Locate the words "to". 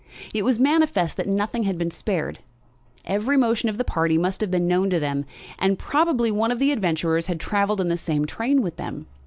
4.89-4.99